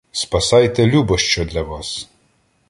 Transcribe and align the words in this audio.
Спасайте, 0.11 0.85
любо 0.85 1.17
що 1.17 1.45
для 1.45 1.61
вас! 1.61 2.09